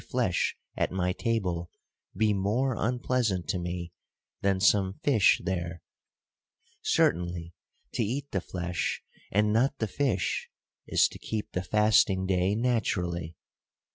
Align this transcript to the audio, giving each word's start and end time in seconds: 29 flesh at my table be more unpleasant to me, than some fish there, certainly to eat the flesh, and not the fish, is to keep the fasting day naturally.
29 0.01 0.09
flesh 0.09 0.57
at 0.75 0.91
my 0.91 1.13
table 1.13 1.69
be 2.17 2.33
more 2.33 2.73
unpleasant 2.75 3.47
to 3.47 3.59
me, 3.59 3.93
than 4.41 4.59
some 4.59 4.93
fish 5.03 5.39
there, 5.43 5.83
certainly 6.81 7.53
to 7.93 8.01
eat 8.03 8.31
the 8.31 8.41
flesh, 8.41 9.03
and 9.31 9.53
not 9.53 9.77
the 9.77 9.85
fish, 9.87 10.49
is 10.87 11.07
to 11.07 11.19
keep 11.19 11.51
the 11.51 11.61
fasting 11.61 12.25
day 12.25 12.55
naturally. 12.55 13.37